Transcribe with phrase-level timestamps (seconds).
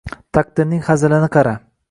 [0.37, 1.55] —Taqdirning hazilini qara